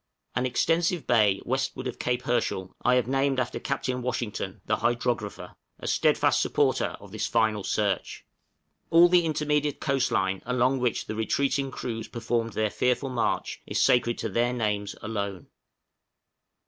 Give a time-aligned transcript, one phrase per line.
[0.33, 5.53] An extensive bay, westward of Cape Herschel, I have named after Captain Washington, the hydrographer,
[5.79, 8.25] a steadfast supporter of this final search.
[8.89, 13.79] All the intermediate coast line along which the retreating crews performed their fearful march is
[13.79, 15.49] sacred to their names alone.